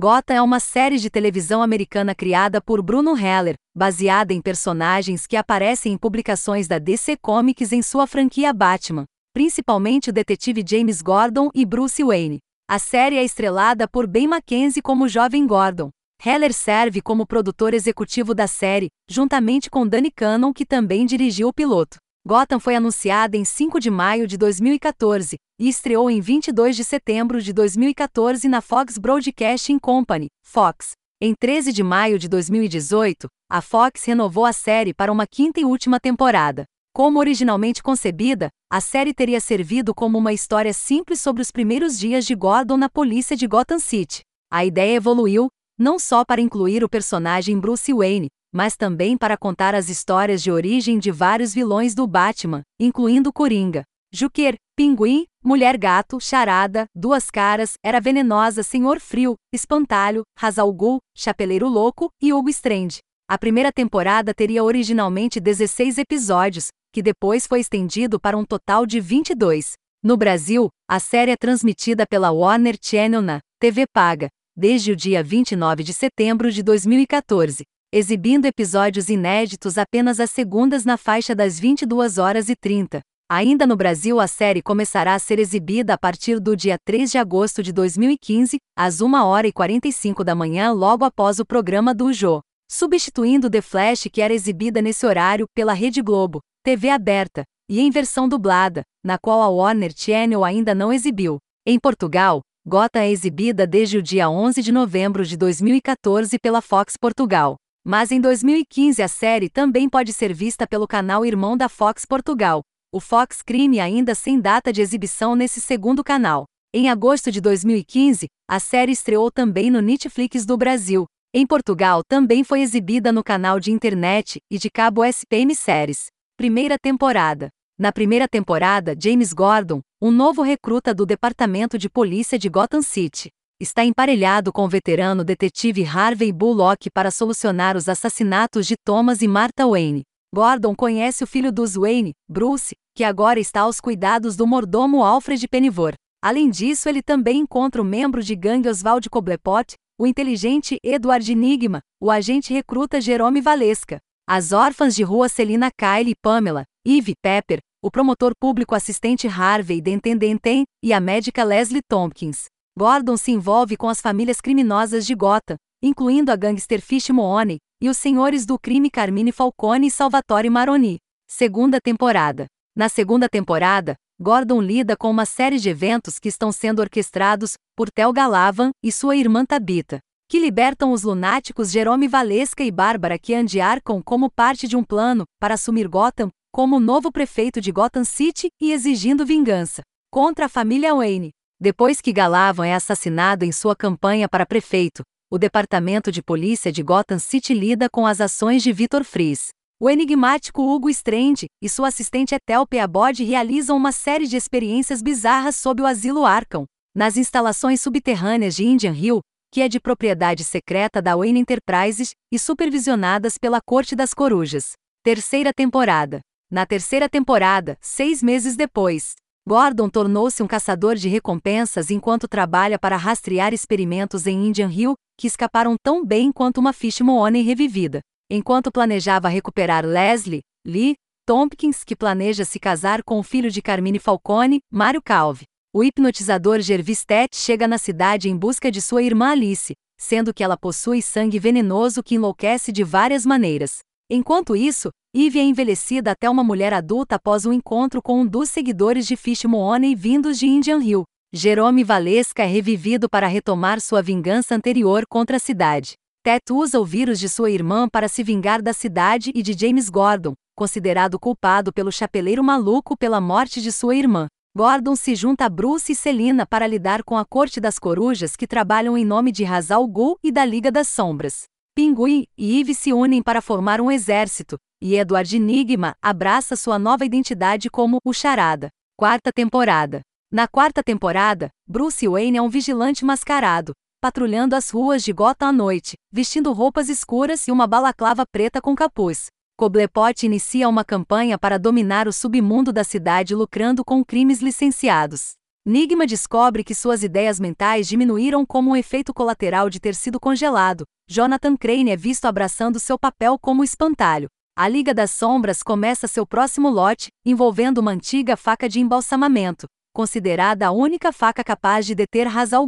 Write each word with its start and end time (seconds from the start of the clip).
Gotham 0.00 0.34
é 0.34 0.40
uma 0.40 0.60
série 0.60 0.96
de 0.96 1.10
televisão 1.10 1.60
americana 1.60 2.14
criada 2.14 2.60
por 2.60 2.80
Bruno 2.80 3.16
Heller, 3.18 3.56
baseada 3.76 4.32
em 4.32 4.40
personagens 4.40 5.26
que 5.26 5.36
aparecem 5.36 5.92
em 5.92 5.98
publicações 5.98 6.68
da 6.68 6.78
DC 6.78 7.16
Comics 7.16 7.72
em 7.72 7.82
sua 7.82 8.06
franquia 8.06 8.52
Batman, 8.52 9.06
principalmente 9.34 10.10
o 10.10 10.12
detetive 10.12 10.62
James 10.64 11.02
Gordon 11.02 11.50
e 11.52 11.66
Bruce 11.66 12.00
Wayne. 12.04 12.38
A 12.70 12.78
série 12.78 13.16
é 13.16 13.24
estrelada 13.24 13.88
por 13.88 14.06
Ben 14.06 14.26
McKenzie 14.26 14.80
como 14.80 15.08
jovem 15.08 15.44
Gordon. 15.44 15.90
Heller 16.24 16.54
serve 16.54 17.00
como 17.00 17.26
produtor 17.26 17.74
executivo 17.74 18.36
da 18.36 18.46
série, 18.46 18.90
juntamente 19.10 19.68
com 19.68 19.84
Danny 19.84 20.12
Cannon, 20.12 20.52
que 20.52 20.64
também 20.64 21.06
dirigiu 21.06 21.48
o 21.48 21.52
piloto. 21.52 21.96
Gotham 22.28 22.60
foi 22.60 22.76
anunciada 22.76 23.38
em 23.38 23.42
5 23.42 23.80
de 23.80 23.90
maio 23.90 24.26
de 24.26 24.36
2014 24.36 25.38
e 25.58 25.66
estreou 25.66 26.10
em 26.10 26.20
22 26.20 26.76
de 26.76 26.84
setembro 26.84 27.40
de 27.40 27.54
2014 27.54 28.46
na 28.50 28.60
Fox 28.60 28.98
Broadcasting 28.98 29.78
Company, 29.78 30.26
Fox. 30.44 30.90
Em 31.22 31.32
13 31.34 31.72
de 31.72 31.82
maio 31.82 32.18
de 32.18 32.28
2018, 32.28 33.28
a 33.50 33.62
Fox 33.62 34.04
renovou 34.04 34.44
a 34.44 34.52
série 34.52 34.92
para 34.92 35.10
uma 35.10 35.26
quinta 35.26 35.58
e 35.58 35.64
última 35.64 35.98
temporada. 35.98 36.64
Como 36.94 37.18
originalmente 37.18 37.82
concebida, 37.82 38.50
a 38.70 38.78
série 38.78 39.14
teria 39.14 39.40
servido 39.40 39.94
como 39.94 40.18
uma 40.18 40.34
história 40.34 40.74
simples 40.74 41.22
sobre 41.22 41.40
os 41.40 41.50
primeiros 41.50 41.98
dias 41.98 42.26
de 42.26 42.34
Gordon 42.34 42.76
na 42.76 42.90
polícia 42.90 43.34
de 43.34 43.46
Gotham 43.46 43.78
City. 43.78 44.20
A 44.52 44.66
ideia 44.66 44.96
evoluiu, 44.96 45.48
não 45.78 45.98
só 45.98 46.26
para 46.26 46.42
incluir 46.42 46.84
o 46.84 46.90
personagem 46.90 47.58
Bruce 47.58 47.90
Wayne, 47.90 48.28
mas 48.52 48.76
também 48.76 49.16
para 49.16 49.36
contar 49.36 49.74
as 49.74 49.88
histórias 49.88 50.42
de 50.42 50.50
origem 50.50 50.98
de 50.98 51.10
vários 51.10 51.54
vilões 51.54 51.94
do 51.94 52.06
Batman, 52.06 52.62
incluindo 52.78 53.32
Coringa, 53.32 53.84
Juquer, 54.12 54.56
Pinguim, 54.74 55.26
Mulher 55.44 55.76
Gato, 55.76 56.18
Charada, 56.18 56.86
Duas 56.94 57.30
Caras, 57.30 57.74
Era 57.84 58.00
Venenosa, 58.00 58.62
Senhor 58.62 59.00
Frio, 59.00 59.34
Espantalho, 59.52 60.22
Razal 60.38 60.72
Ghul, 60.72 60.98
Chapeleiro 61.16 61.68
Louco 61.68 62.08
e 62.20 62.32
Hugo 62.32 62.48
Strange. 62.48 63.00
A 63.28 63.36
primeira 63.36 63.70
temporada 63.70 64.32
teria 64.32 64.64
originalmente 64.64 65.38
16 65.38 65.98
episódios, 65.98 66.68
que 66.92 67.02
depois 67.02 67.46
foi 67.46 67.60
estendido 67.60 68.18
para 68.18 68.38
um 68.38 68.44
total 68.44 68.86
de 68.86 68.98
22. 68.98 69.74
No 70.02 70.16
Brasil, 70.16 70.70
a 70.88 70.98
série 70.98 71.32
é 71.32 71.36
transmitida 71.36 72.06
pela 72.06 72.30
Warner 72.30 72.78
Channel 72.80 73.20
na 73.20 73.40
TV 73.60 73.84
Paga, 73.92 74.28
desde 74.56 74.92
o 74.92 74.96
dia 74.96 75.22
29 75.22 75.82
de 75.82 75.92
setembro 75.92 76.50
de 76.50 76.62
2014, 76.62 77.64
exibindo 77.90 78.44
episódios 78.44 79.08
inéditos 79.08 79.78
apenas 79.78 80.20
às 80.20 80.30
segundas 80.30 80.84
na 80.84 80.98
faixa 80.98 81.34
das 81.34 81.58
22 81.58 82.18
horas 82.18 82.50
e 82.50 82.54
30. 82.54 83.00
Ainda 83.30 83.66
no 83.66 83.76
Brasil, 83.76 84.20
a 84.20 84.26
série 84.26 84.60
começará 84.60 85.14
a 85.14 85.18
ser 85.18 85.38
exibida 85.38 85.94
a 85.94 85.98
partir 85.98 86.38
do 86.38 86.54
dia 86.54 86.76
3 86.84 87.10
de 87.10 87.16
agosto 87.16 87.62
de 87.62 87.72
2015, 87.72 88.58
às 88.76 89.00
1 89.00 89.14
hora 89.14 89.48
e 89.48 89.52
45 89.52 90.22
da 90.22 90.34
manhã, 90.34 90.70
logo 90.70 91.02
após 91.04 91.38
o 91.38 91.46
programa 91.46 91.94
do 91.94 92.12
Jô, 92.12 92.42
substituindo 92.70 93.48
The 93.48 93.62
Flash, 93.62 94.08
que 94.12 94.20
era 94.20 94.34
exibida 94.34 94.82
nesse 94.82 95.06
horário 95.06 95.46
pela 95.54 95.72
Rede 95.72 96.02
Globo, 96.02 96.40
TV 96.62 96.90
aberta, 96.90 97.44
e 97.70 97.80
em 97.80 97.90
versão 97.90 98.28
dublada, 98.28 98.82
na 99.02 99.16
qual 99.18 99.40
a 99.40 99.48
Warner 99.48 99.92
Channel 99.96 100.44
ainda 100.44 100.74
não 100.74 100.92
exibiu. 100.92 101.38
Em 101.66 101.78
Portugal, 101.78 102.42
Gota 102.66 102.98
é 102.98 103.10
exibida 103.10 103.66
desde 103.66 103.96
o 103.96 104.02
dia 104.02 104.28
11 104.28 104.62
de 104.62 104.72
novembro 104.72 105.24
de 105.24 105.38
2014 105.38 106.38
pela 106.38 106.60
Fox 106.60 106.94
Portugal. 106.98 107.56
Mas 107.90 108.10
em 108.10 108.20
2015 108.20 109.00
a 109.00 109.08
série 109.08 109.48
também 109.48 109.88
pode 109.88 110.12
ser 110.12 110.34
vista 110.34 110.66
pelo 110.66 110.86
canal 110.86 111.24
irmão 111.24 111.56
da 111.56 111.70
Fox 111.70 112.04
Portugal, 112.04 112.60
o 112.92 113.00
Fox 113.00 113.40
Crime, 113.40 113.80
ainda 113.80 114.14
sem 114.14 114.38
data 114.38 114.70
de 114.70 114.82
exibição 114.82 115.34
nesse 115.34 115.58
segundo 115.58 116.04
canal. 116.04 116.44
Em 116.74 116.90
agosto 116.90 117.32
de 117.32 117.40
2015, 117.40 118.26
a 118.46 118.60
série 118.60 118.92
estreou 118.92 119.30
também 119.30 119.70
no 119.70 119.80
Netflix 119.80 120.44
do 120.44 120.54
Brasil. 120.58 121.06
Em 121.32 121.46
Portugal 121.46 122.02
também 122.06 122.44
foi 122.44 122.60
exibida 122.60 123.10
no 123.10 123.24
canal 123.24 123.58
de 123.58 123.72
internet 123.72 124.38
e 124.50 124.58
de 124.58 124.68
cabo 124.68 125.02
SPM 125.02 125.54
Séries. 125.54 126.08
Primeira 126.36 126.76
temporada. 126.78 127.48
Na 127.78 127.90
primeira 127.90 128.28
temporada, 128.28 128.94
James 129.02 129.32
Gordon, 129.32 129.80
um 129.98 130.10
novo 130.10 130.42
recruta 130.42 130.92
do 130.92 131.06
Departamento 131.06 131.78
de 131.78 131.88
Polícia 131.88 132.38
de 132.38 132.50
Gotham 132.50 132.82
City, 132.82 133.30
está 133.60 133.84
emparelhado 133.84 134.52
com 134.52 134.64
o 134.64 134.68
veterano 134.68 135.24
detetive 135.24 135.84
Harvey 135.84 136.30
Bullock 136.30 136.88
para 136.90 137.10
solucionar 137.10 137.76
os 137.76 137.88
assassinatos 137.88 138.66
de 138.66 138.76
Thomas 138.76 139.20
e 139.20 139.26
Martha 139.26 139.66
Wayne. 139.66 140.02
Gordon 140.32 140.76
conhece 140.76 141.24
o 141.24 141.26
filho 141.26 141.50
dos 141.50 141.74
Wayne, 141.74 142.12
Bruce, 142.28 142.76
que 142.94 143.02
agora 143.02 143.40
está 143.40 143.62
aos 143.62 143.80
cuidados 143.80 144.36
do 144.36 144.46
mordomo 144.46 145.02
Alfred 145.02 145.48
Pennyworth. 145.48 145.96
Além 146.22 146.50
disso, 146.50 146.88
ele 146.88 147.02
também 147.02 147.40
encontra 147.40 147.82
o 147.82 147.84
membro 147.84 148.22
de 148.22 148.36
gangue 148.36 148.68
Oswald 148.68 149.08
Cobblepot, 149.10 149.74
o 149.98 150.06
inteligente 150.06 150.78
Edward 150.82 151.30
Enigma, 151.30 151.80
o 152.00 152.10
agente 152.10 152.52
recruta 152.52 153.00
Jerome 153.00 153.40
Valesca, 153.40 153.98
as 154.28 154.52
órfãs 154.52 154.94
de 154.94 155.02
rua 155.02 155.28
Celina 155.28 155.70
Kyle 155.76 156.10
e 156.10 156.14
Pamela, 156.22 156.64
Eve 156.86 157.14
Pepper, 157.20 157.58
o 157.82 157.90
promotor 157.90 158.32
público 158.38 158.74
assistente 158.74 159.26
Harvey 159.26 159.80
Denten 159.80 160.16
Denten 160.16 160.64
e 160.84 160.92
a 160.92 161.00
médica 161.00 161.42
Leslie 161.42 161.82
Tompkins. 161.88 162.46
Gordon 162.78 163.16
se 163.16 163.32
envolve 163.32 163.76
com 163.76 163.88
as 163.88 164.00
famílias 164.00 164.40
criminosas 164.40 165.04
de 165.04 165.12
Gotham, 165.12 165.56
incluindo 165.82 166.30
a 166.30 166.36
gangster 166.36 166.80
Fish 166.80 167.10
Mooney 167.10 167.58
e 167.82 167.88
os 167.88 167.96
senhores 167.96 168.46
do 168.46 168.56
crime 168.56 168.88
Carmine 168.88 169.32
Falcone 169.32 169.88
e 169.88 169.90
Salvatore 169.90 170.48
Maroni. 170.48 170.98
Segunda 171.28 171.80
temporada. 171.80 172.46
Na 172.76 172.88
segunda 172.88 173.28
temporada, 173.28 173.96
Gordon 174.20 174.62
lida 174.62 174.96
com 174.96 175.10
uma 175.10 175.26
série 175.26 175.58
de 175.58 175.68
eventos 175.68 176.20
que 176.20 176.28
estão 176.28 176.52
sendo 176.52 176.78
orquestrados 176.78 177.54
por 177.76 177.90
Tel 177.90 178.12
Galavan 178.12 178.70
e 178.80 178.92
sua 178.92 179.16
irmã 179.16 179.44
Tabitha, 179.44 179.98
que 180.28 180.38
libertam 180.38 180.92
os 180.92 181.02
lunáticos 181.02 181.72
Jerome 181.72 182.06
Valesca 182.06 182.62
e 182.62 182.70
Bárbara 182.70 183.18
que 183.18 183.34
andiarcam 183.34 184.00
como 184.00 184.30
parte 184.30 184.68
de 184.68 184.76
um 184.76 184.84
plano 184.84 185.24
para 185.40 185.54
assumir 185.54 185.88
Gotham 185.88 186.28
como 186.52 186.78
novo 186.78 187.10
prefeito 187.10 187.60
de 187.60 187.72
Gotham 187.72 188.04
City 188.04 188.50
e 188.60 188.70
exigindo 188.70 189.26
vingança 189.26 189.82
contra 190.12 190.46
a 190.46 190.48
família 190.48 190.94
Wayne. 190.94 191.30
Depois 191.60 192.00
que 192.00 192.12
Galavan 192.12 192.68
é 192.68 192.74
assassinado 192.74 193.44
em 193.44 193.50
sua 193.50 193.74
campanha 193.74 194.28
para 194.28 194.46
prefeito, 194.46 195.02
o 195.28 195.36
Departamento 195.36 196.12
de 196.12 196.22
Polícia 196.22 196.70
de 196.70 196.84
Gotham 196.84 197.18
City 197.18 197.52
lida 197.52 197.88
com 197.90 198.06
as 198.06 198.20
ações 198.20 198.62
de 198.62 198.72
Victor 198.72 199.02
Fries. 199.02 199.48
O 199.80 199.90
enigmático 199.90 200.62
Hugo 200.62 200.88
Strange 200.88 201.46
e 201.60 201.68
sua 201.68 201.88
assistente 201.88 202.32
Ethel 202.32 202.64
Peabody 202.64 203.24
realizam 203.24 203.76
uma 203.76 203.90
série 203.90 204.28
de 204.28 204.36
experiências 204.36 205.02
bizarras 205.02 205.56
sob 205.56 205.82
o 205.82 205.86
asilo 205.86 206.24
Arkham, 206.24 206.64
nas 206.94 207.16
instalações 207.16 207.80
subterrâneas 207.80 208.54
de 208.54 208.64
Indian 208.64 208.94
Hill, 208.94 209.20
que 209.52 209.60
é 209.60 209.68
de 209.68 209.80
propriedade 209.80 210.44
secreta 210.44 211.02
da 211.02 211.16
Wayne 211.16 211.40
Enterprises 211.40 212.12
e 212.32 212.38
supervisionadas 212.38 213.36
pela 213.36 213.60
Corte 213.60 213.96
das 213.96 214.14
Corujas. 214.14 214.74
Terceira 215.02 215.52
temporada. 215.52 216.20
Na 216.48 216.64
terceira 216.64 217.08
temporada, 217.08 217.76
seis 217.80 218.22
meses 218.22 218.54
depois, 218.54 219.14
Gordon 219.48 219.88
tornou-se 219.88 220.42
um 220.42 220.46
caçador 220.46 220.94
de 220.94 221.08
recompensas 221.08 221.90
enquanto 221.90 222.28
trabalha 222.28 222.78
para 222.78 222.98
rastrear 222.98 223.54
experimentos 223.54 224.26
em 224.26 224.46
Indian 224.46 224.70
Hill, 224.70 224.94
que 225.18 225.26
escaparam 225.26 225.74
tão 225.82 226.04
bem 226.04 226.30
quanto 226.30 226.58
uma 226.58 226.74
Fish 226.74 227.00
Mooney 227.00 227.42
revivida. 227.42 228.00
Enquanto 228.30 228.70
planejava 228.70 229.26
recuperar 229.26 229.86
Leslie, 229.86 230.42
Lee, 230.66 230.96
Tompkins, 231.24 231.82
que 231.82 231.96
planeja 231.96 232.44
se 232.44 232.60
casar 232.60 233.02
com 233.02 233.18
o 233.18 233.22
filho 233.22 233.50
de 233.50 233.62
Carmine 233.62 233.98
Falcone, 233.98 234.60
Mario 234.70 235.00
Calvi. 235.00 235.44
O 235.74 235.82
hipnotizador 235.82 236.60
Jervis 236.60 237.06
Tett 237.06 237.34
chega 237.34 237.66
na 237.66 237.78
cidade 237.78 238.28
em 238.28 238.36
busca 238.36 238.70
de 238.70 238.82
sua 238.82 239.02
irmã 239.02 239.30
Alice, 239.30 239.72
sendo 239.98 240.34
que 240.34 240.44
ela 240.44 240.58
possui 240.58 241.00
sangue 241.00 241.38
venenoso 241.38 242.02
que 242.02 242.16
enlouquece 242.16 242.70
de 242.70 242.84
várias 242.84 243.24
maneiras. 243.24 243.78
Enquanto 244.10 244.56
isso, 244.56 244.88
Eve 245.14 245.38
é 245.38 245.42
envelhecida 245.42 246.12
até 246.12 246.30
uma 246.30 246.42
mulher 246.42 246.72
adulta 246.72 247.16
após 247.16 247.44
um 247.44 247.52
encontro 247.52 248.00
com 248.00 248.22
um 248.22 248.26
dos 248.26 248.48
seguidores 248.48 249.06
de 249.06 249.16
Fish 249.16 249.44
Mooney 249.44 249.94
vindos 249.94 250.38
de 250.38 250.46
Indian 250.46 250.82
Hill. 250.82 251.04
Jerome 251.30 251.84
Valesca 251.84 252.42
é 252.42 252.46
revivido 252.46 253.06
para 253.06 253.26
retomar 253.26 253.82
sua 253.82 254.00
vingança 254.00 254.54
anterior 254.54 255.04
contra 255.06 255.36
a 255.36 255.40
cidade. 255.40 255.92
Ted 256.24 256.40
usa 256.50 256.80
o 256.80 256.86
vírus 256.86 257.20
de 257.20 257.28
sua 257.28 257.50
irmã 257.50 257.86
para 257.86 258.08
se 258.08 258.22
vingar 258.22 258.62
da 258.62 258.72
cidade 258.72 259.30
e 259.34 259.42
de 259.42 259.52
James 259.52 259.90
Gordon, 259.90 260.32
considerado 260.56 261.18
culpado 261.18 261.70
pelo 261.70 261.92
chapeleiro 261.92 262.42
maluco 262.42 262.96
pela 262.96 263.20
morte 263.20 263.60
de 263.60 263.70
sua 263.70 263.94
irmã. 263.94 264.26
Gordon 264.56 264.96
se 264.96 265.14
junta 265.14 265.44
a 265.44 265.48
Bruce 265.50 265.92
e 265.92 265.94
Selina 265.94 266.46
para 266.46 266.66
lidar 266.66 267.04
com 267.04 267.18
a 267.18 267.26
Corte 267.26 267.60
das 267.60 267.78
Corujas 267.78 268.36
que 268.36 268.46
trabalham 268.46 268.96
em 268.96 269.04
nome 269.04 269.30
de 269.30 269.44
Hazal 269.44 269.86
Ghul 269.86 270.16
e 270.24 270.32
da 270.32 270.46
Liga 270.46 270.72
das 270.72 270.88
Sombras. 270.88 271.44
Pinguim 271.78 272.26
e 272.36 272.58
Eve 272.58 272.74
se 272.74 272.92
unem 272.92 273.22
para 273.22 273.40
formar 273.40 273.80
um 273.80 273.88
exército, 273.88 274.58
e 274.82 274.96
Edward 274.96 275.36
Enigma 275.36 275.94
abraça 276.02 276.56
sua 276.56 276.76
nova 276.76 277.04
identidade 277.04 277.70
como 277.70 277.98
o 278.04 278.12
Charada. 278.12 278.68
Quarta 278.96 279.32
temporada. 279.32 280.00
Na 280.28 280.48
quarta 280.48 280.82
temporada, 280.82 281.50
Bruce 281.68 282.08
Wayne 282.08 282.36
é 282.36 282.42
um 282.42 282.48
vigilante 282.48 283.04
mascarado, 283.04 283.74
patrulhando 284.00 284.56
as 284.56 284.70
ruas 284.70 285.04
de 285.04 285.12
Gotham 285.12 285.50
à 285.50 285.52
noite, 285.52 285.94
vestindo 286.10 286.52
roupas 286.52 286.88
escuras 286.88 287.46
e 287.46 287.52
uma 287.52 287.68
balaclava 287.68 288.26
preta 288.26 288.60
com 288.60 288.74
capuz. 288.74 289.26
Cobblepot 289.56 290.26
inicia 290.26 290.68
uma 290.68 290.84
campanha 290.84 291.38
para 291.38 291.60
dominar 291.60 292.08
o 292.08 292.12
submundo 292.12 292.72
da 292.72 292.82
cidade 292.82 293.36
lucrando 293.36 293.84
com 293.84 294.04
crimes 294.04 294.40
licenciados. 294.40 295.34
Nigma 295.70 296.06
descobre 296.06 296.64
que 296.64 296.74
suas 296.74 297.02
ideias 297.02 297.38
mentais 297.38 297.86
diminuíram 297.86 298.46
como 298.46 298.70
um 298.70 298.76
efeito 298.76 299.12
colateral 299.12 299.68
de 299.68 299.78
ter 299.78 299.94
sido 299.94 300.18
congelado. 300.18 300.84
Jonathan 301.06 301.58
Crane 301.58 301.90
é 301.90 301.96
visto 301.96 302.24
abraçando 302.24 302.80
seu 302.80 302.98
papel 302.98 303.38
como 303.38 303.62
espantalho. 303.62 304.28
A 304.56 304.66
Liga 304.66 304.94
das 304.94 305.10
Sombras 305.10 305.62
começa 305.62 306.08
seu 306.08 306.26
próximo 306.26 306.70
lote, 306.70 307.08
envolvendo 307.22 307.82
uma 307.82 307.90
antiga 307.90 308.34
faca 308.34 308.66
de 308.66 308.80
embalsamamento, 308.80 309.66
considerada 309.92 310.68
a 310.68 310.72
única 310.72 311.12
faca 311.12 311.44
capaz 311.44 311.84
de 311.84 311.94
deter 311.94 312.26
Hazal. 312.34 312.66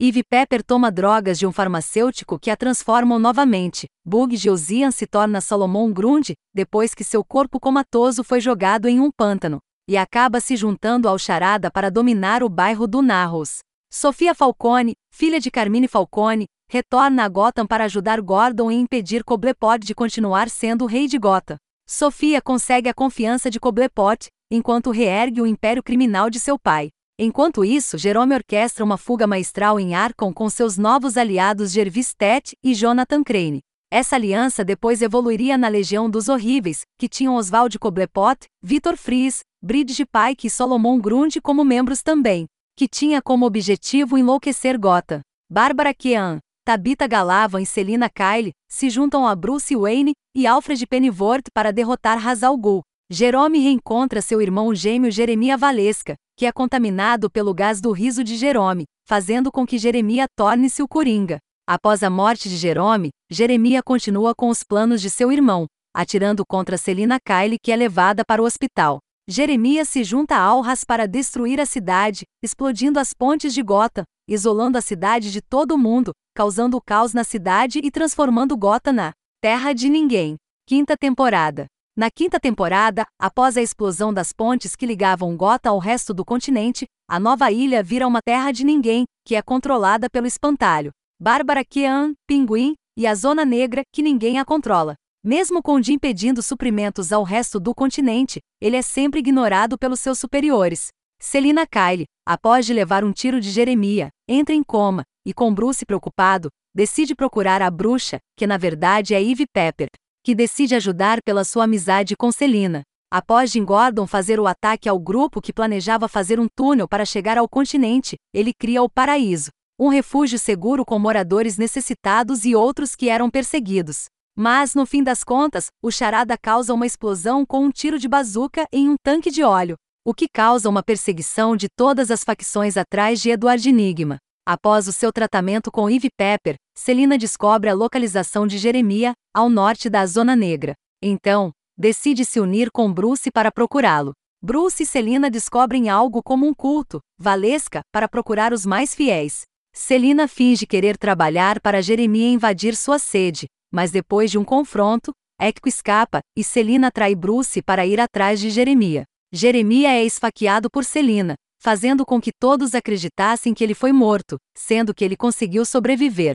Eve 0.00 0.22
Pepper 0.24 0.62
toma 0.64 0.90
drogas 0.90 1.38
de 1.38 1.46
um 1.46 1.52
farmacêutico 1.52 2.38
que 2.38 2.50
a 2.50 2.56
transformam 2.56 3.18
novamente. 3.18 3.84
Bug 4.06 4.34
Josian 4.38 4.90
se 4.90 5.06
torna 5.06 5.42
Solomon 5.42 5.92
Grund, 5.92 6.32
depois 6.54 6.94
que 6.94 7.04
seu 7.04 7.22
corpo 7.22 7.60
comatoso 7.60 8.24
foi 8.24 8.40
jogado 8.40 8.88
em 8.88 9.00
um 9.00 9.10
pântano 9.14 9.60
e 9.88 9.96
acaba 9.96 10.38
se 10.38 10.54
juntando 10.54 11.08
ao 11.08 11.18
Charada 11.18 11.70
para 11.70 11.90
dominar 11.90 12.42
o 12.42 12.48
bairro 12.48 12.86
do 12.86 13.00
Narros. 13.00 13.60
Sofia 13.90 14.34
Falcone, 14.34 14.94
filha 15.10 15.40
de 15.40 15.50
Carmine 15.50 15.88
Falcone, 15.88 16.44
retorna 16.70 17.24
a 17.24 17.28
Gotham 17.28 17.66
para 17.66 17.84
ajudar 17.84 18.20
Gordon 18.20 18.70
em 18.70 18.80
impedir 18.80 19.24
Cobblepot 19.24 19.78
de 19.78 19.94
continuar 19.94 20.50
sendo 20.50 20.84
o 20.84 20.86
rei 20.86 21.06
de 21.06 21.18
Gotham. 21.18 21.56
Sofia 21.88 22.42
consegue 22.42 22.90
a 22.90 22.94
confiança 22.94 23.50
de 23.50 23.58
Cobblepot, 23.58 24.28
enquanto 24.50 24.90
reergue 24.90 25.40
o 25.40 25.46
império 25.46 25.82
criminal 25.82 26.28
de 26.28 26.38
seu 26.38 26.58
pai. 26.58 26.90
Enquanto 27.18 27.64
isso, 27.64 27.96
Jerome 27.96 28.34
orquestra 28.34 28.84
uma 28.84 28.98
fuga 28.98 29.26
maestral 29.26 29.80
em 29.80 29.94
Arkham 29.94 30.32
com 30.32 30.50
seus 30.50 30.76
novos 30.76 31.16
aliados 31.16 31.72
Jervis 31.72 32.14
Tett 32.14 32.54
e 32.62 32.74
Jonathan 32.74 33.24
Crane. 33.24 33.60
Essa 33.90 34.16
aliança 34.16 34.62
depois 34.62 35.00
evoluiria 35.00 35.56
na 35.56 35.66
Legião 35.66 36.10
dos 36.10 36.28
Horríveis, 36.28 36.82
que 36.98 37.08
tinham 37.08 37.36
Oswald 37.36 37.78
Cobblepot, 37.78 38.44
Victor 38.62 38.98
Fries, 38.98 39.40
Bridge 39.62 40.04
Pike 40.04 40.46
e 40.46 40.50
Solomon 40.50 41.00
Grundy 41.00 41.40
como 41.40 41.64
membros 41.64 42.02
também, 42.02 42.46
que 42.76 42.86
tinha 42.86 43.22
como 43.22 43.46
objetivo 43.46 44.18
enlouquecer 44.18 44.78
Gota. 44.78 45.22
Bárbara 45.50 45.94
Kean, 45.94 46.38
Tabitha 46.66 47.06
Galavan 47.06 47.62
e 47.62 47.66
Selina 47.66 48.10
Kyle 48.10 48.52
se 48.70 48.90
juntam 48.90 49.26
a 49.26 49.34
Bruce 49.34 49.74
Wayne 49.74 50.12
e 50.36 50.46
Alfred 50.46 50.86
Pennyworth 50.86 51.46
para 51.54 51.72
derrotar 51.72 52.24
Hazal 52.28 52.58
Ghul. 52.58 52.82
Jerome 53.10 53.58
reencontra 53.58 54.20
seu 54.20 54.42
irmão 54.42 54.74
gêmeo 54.74 55.10
Jeremia 55.10 55.56
Valesca, 55.56 56.14
que 56.36 56.44
é 56.44 56.52
contaminado 56.52 57.30
pelo 57.30 57.54
gás 57.54 57.80
do 57.80 57.90
riso 57.90 58.22
de 58.22 58.36
Jerome, 58.36 58.84
fazendo 59.06 59.50
com 59.50 59.66
que 59.66 59.78
Jeremia 59.78 60.26
torne-se 60.36 60.82
o 60.82 60.86
Coringa. 60.86 61.38
Após 61.70 62.02
a 62.02 62.08
morte 62.08 62.48
de 62.48 62.56
Jerome, 62.56 63.10
Jeremia 63.30 63.82
continua 63.82 64.34
com 64.34 64.48
os 64.48 64.62
planos 64.62 65.02
de 65.02 65.10
seu 65.10 65.30
irmão, 65.30 65.66
atirando 65.94 66.42
contra 66.42 66.78
Selina 66.78 67.18
Kyle 67.20 67.58
que 67.62 67.70
é 67.70 67.76
levada 67.76 68.24
para 68.24 68.40
o 68.40 68.46
hospital. 68.46 69.00
Jeremias 69.28 69.90
se 69.90 70.02
junta 70.02 70.34
a 70.34 70.40
Alras 70.40 70.82
para 70.82 71.06
destruir 71.06 71.60
a 71.60 71.66
cidade, 71.66 72.24
explodindo 72.42 72.98
as 72.98 73.12
pontes 73.12 73.52
de 73.52 73.62
Gota, 73.62 74.04
isolando 74.26 74.78
a 74.78 74.80
cidade 74.80 75.30
de 75.30 75.42
todo 75.42 75.76
mundo, 75.76 76.12
causando 76.34 76.80
caos 76.80 77.12
na 77.12 77.22
cidade 77.22 77.80
e 77.84 77.90
transformando 77.90 78.56
Gota 78.56 78.90
na 78.90 79.12
Terra 79.42 79.74
de 79.74 79.90
Ninguém. 79.90 80.36
Quinta 80.66 80.96
temporada. 80.96 81.66
Na 81.94 82.10
quinta 82.10 82.40
temporada, 82.40 83.04
após 83.20 83.58
a 83.58 83.60
explosão 83.60 84.10
das 84.10 84.32
pontes 84.32 84.74
que 84.74 84.86
ligavam 84.86 85.36
Gota 85.36 85.68
ao 85.68 85.78
resto 85.78 86.14
do 86.14 86.24
continente, 86.24 86.86
a 87.06 87.20
nova 87.20 87.52
ilha 87.52 87.82
vira 87.82 88.08
uma 88.08 88.22
terra 88.24 88.52
de 88.52 88.64
ninguém, 88.64 89.04
que 89.22 89.34
é 89.34 89.42
controlada 89.42 90.08
pelo 90.08 90.26
espantalho. 90.26 90.92
Bárbara 91.20 91.64
Kean, 91.64 92.14
Pinguim, 92.28 92.76
e 92.96 93.04
a 93.04 93.12
Zona 93.12 93.44
Negra, 93.44 93.82
que 93.92 94.02
ninguém 94.02 94.38
a 94.38 94.44
controla. 94.44 94.94
Mesmo 95.24 95.60
com 95.60 95.82
Jim 95.82 95.98
pedindo 95.98 96.40
suprimentos 96.40 97.12
ao 97.12 97.24
resto 97.24 97.58
do 97.58 97.74
continente, 97.74 98.38
ele 98.60 98.76
é 98.76 98.82
sempre 98.82 99.18
ignorado 99.18 99.76
pelos 99.76 99.98
seus 99.98 100.20
superiores. 100.20 100.90
Selina 101.20 101.66
Kyle, 101.66 102.04
após 102.24 102.64
de 102.64 102.72
levar 102.72 103.02
um 103.02 103.10
tiro 103.10 103.40
de 103.40 103.50
Jeremia, 103.50 104.10
entra 104.28 104.54
em 104.54 104.62
coma, 104.62 105.02
e 105.26 105.34
com 105.34 105.52
Bruce 105.52 105.84
preocupado, 105.84 106.50
decide 106.72 107.16
procurar 107.16 107.62
a 107.62 107.70
bruxa, 107.70 108.20
que 108.36 108.46
na 108.46 108.56
verdade 108.56 109.12
é 109.12 109.20
Eve 109.20 109.44
Pepper, 109.52 109.88
que 110.24 110.36
decide 110.36 110.76
ajudar 110.76 111.18
pela 111.24 111.42
sua 111.42 111.64
amizade 111.64 112.14
com 112.16 112.30
Selina. 112.30 112.82
Após 113.10 113.50
Jim 113.50 113.64
Gordon 113.64 114.06
fazer 114.06 114.38
o 114.38 114.46
ataque 114.46 114.88
ao 114.88 115.00
grupo 115.00 115.40
que 115.40 115.52
planejava 115.52 116.06
fazer 116.06 116.38
um 116.38 116.46
túnel 116.46 116.86
para 116.86 117.04
chegar 117.04 117.36
ao 117.36 117.48
continente, 117.48 118.14
ele 118.32 118.52
cria 118.56 118.82
o 118.84 118.88
Paraíso, 118.88 119.50
um 119.78 119.88
refúgio 119.88 120.38
seguro 120.38 120.84
com 120.84 120.98
moradores 120.98 121.56
necessitados 121.56 122.44
e 122.44 122.54
outros 122.54 122.96
que 122.96 123.08
eram 123.08 123.30
perseguidos. 123.30 124.06
Mas, 124.36 124.74
no 124.74 124.84
fim 124.84 125.02
das 125.02 125.22
contas, 125.22 125.66
o 125.82 125.90
charada 125.90 126.36
causa 126.36 126.74
uma 126.74 126.86
explosão 126.86 127.46
com 127.46 127.64
um 127.64 127.70
tiro 127.70 127.98
de 127.98 128.08
bazuca 128.08 128.66
em 128.72 128.88
um 128.88 128.96
tanque 129.02 129.30
de 129.30 129.42
óleo, 129.42 129.76
o 130.04 130.12
que 130.12 130.26
causa 130.28 130.68
uma 130.68 130.82
perseguição 130.82 131.56
de 131.56 131.68
todas 131.68 132.10
as 132.10 132.24
facções 132.24 132.76
atrás 132.76 133.20
de 133.20 133.30
Edward 133.30 133.68
Enigma. 133.68 134.18
Após 134.46 134.88
o 134.88 134.92
seu 134.92 135.12
tratamento 135.12 135.70
com 135.70 135.90
Eve 135.90 136.08
Pepper, 136.16 136.56
Selina 136.76 137.18
descobre 137.18 137.68
a 137.68 137.74
localização 137.74 138.46
de 138.46 138.58
Jeremia, 138.58 139.12
ao 139.34 139.48
norte 139.48 139.90
da 139.90 140.06
Zona 140.06 140.34
Negra. 140.34 140.74
Então, 141.02 141.52
decide 141.76 142.24
se 142.24 142.40
unir 142.40 142.70
com 142.70 142.92
Bruce 142.92 143.30
para 143.30 143.52
procurá-lo. 143.52 144.12
Bruce 144.40 144.84
e 144.84 144.86
Selina 144.86 145.28
descobrem 145.28 145.88
algo 145.88 146.22
como 146.22 146.46
um 146.46 146.54
culto, 146.54 147.00
Valesca, 147.18 147.80
para 147.92 148.08
procurar 148.08 148.52
os 148.52 148.64
mais 148.64 148.94
fiéis. 148.94 149.47
Celina 149.72 150.26
finge 150.26 150.66
querer 150.66 150.96
trabalhar 150.96 151.60
para 151.60 151.82
Jeremia 151.82 152.28
invadir 152.28 152.74
sua 152.74 152.98
sede, 152.98 153.46
mas 153.72 153.90
depois 153.90 154.30
de 154.30 154.38
um 154.38 154.44
confronto, 154.44 155.12
Echo 155.40 155.68
escapa 155.68 156.20
e 156.36 156.42
Celina 156.42 156.90
trai 156.90 157.14
Bruce 157.14 157.62
para 157.62 157.86
ir 157.86 158.00
atrás 158.00 158.40
de 158.40 158.50
Jeremia. 158.50 159.04
Jeremia 159.32 159.90
é 159.90 160.04
esfaqueado 160.04 160.68
por 160.68 160.84
Celina, 160.84 161.34
fazendo 161.62 162.04
com 162.04 162.20
que 162.20 162.32
todos 162.32 162.74
acreditassem 162.74 163.54
que 163.54 163.62
ele 163.62 163.74
foi 163.74 163.92
morto, 163.92 164.36
sendo 164.56 164.94
que 164.94 165.04
ele 165.04 165.16
conseguiu 165.16 165.64
sobreviver. 165.64 166.34